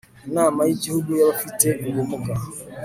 inama 0.27 0.59
y'igihugu 0.67 1.09
y'abafite 1.19 1.67
ubumuga 1.87 2.33